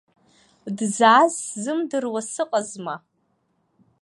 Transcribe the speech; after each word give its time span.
Дзааз 0.77 1.33
сзымдыруа 1.47 2.21
сыҟазма. 2.31 2.95